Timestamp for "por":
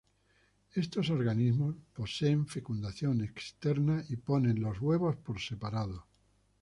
5.17-5.39